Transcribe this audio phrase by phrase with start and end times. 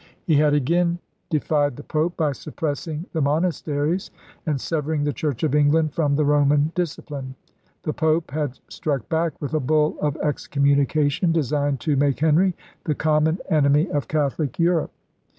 [0.25, 0.97] He had again
[1.29, 4.09] defied the Pope by suppressing the monas teries
[4.47, 7.35] and severing the Church of England from the Roman discipline.
[7.83, 12.95] The Pope had struck back with a bull of excommunication designed to make Henry the
[12.95, 14.89] common enemy of Catholic Europe.